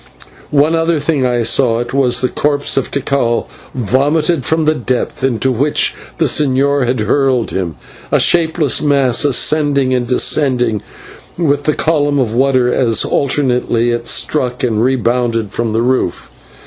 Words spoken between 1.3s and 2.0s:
saw; it